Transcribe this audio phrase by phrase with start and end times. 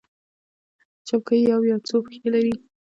[1.07, 2.53] چوکۍ یو یا څو پښې لري.